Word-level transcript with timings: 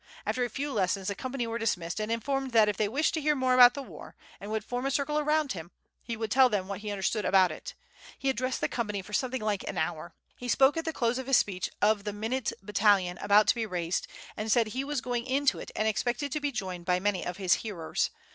After 0.25 0.43
a 0.43 0.49
few 0.49 0.73
lessons 0.73 1.09
the 1.09 1.13
company 1.13 1.45
were 1.45 1.59
dismissed, 1.59 2.01
and 2.01 2.11
informed 2.11 2.53
that 2.53 2.67
if 2.67 2.75
they 2.75 2.87
wished 2.87 3.13
to 3.13 3.21
hear 3.21 3.35
more 3.35 3.53
about 3.53 3.75
the 3.75 3.83
war, 3.83 4.15
and 4.39 4.49
would 4.49 4.65
form 4.65 4.87
a 4.87 4.89
circle 4.89 5.19
around 5.19 5.51
him, 5.51 5.69
he 6.01 6.17
would 6.17 6.31
tell 6.31 6.49
them 6.49 6.67
what 6.67 6.79
he 6.79 6.89
understood 6.89 7.23
about 7.23 7.51
it.... 7.51 7.75
He 8.17 8.27
addressed 8.27 8.61
the 8.61 8.67
company 8.67 9.03
for 9.03 9.13
something 9.13 9.41
like 9.43 9.63
an 9.67 9.77
hour.... 9.77 10.15
He 10.35 10.47
spoke 10.47 10.75
at 10.75 10.85
the 10.85 10.91
close 10.91 11.19
of 11.19 11.27
his 11.27 11.37
speech 11.37 11.69
of 11.83 12.03
the 12.03 12.13
Minute 12.13 12.51
Battalion 12.63 13.19
about 13.19 13.45
to 13.49 13.53
be 13.53 13.67
raised, 13.67 14.07
and 14.35 14.51
said 14.51 14.69
he 14.69 14.83
was 14.83 15.01
going 15.01 15.27
into 15.27 15.59
it 15.59 15.69
and 15.75 15.87
expected 15.87 16.31
to 16.31 16.39
be 16.41 16.51
joined 16.51 16.85
by 16.85 16.99
many 16.99 17.23
of 17.23 17.37
his 17.37 17.53
hearers. 17.61 18.09